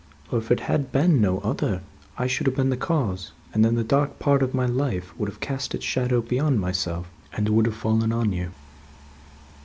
[0.31, 1.83] Or, if it had been no other,
[2.17, 5.29] I should have been the cause, and then the dark part of my life would
[5.29, 8.49] have cast its shadow beyond myself, and would have fallen on you."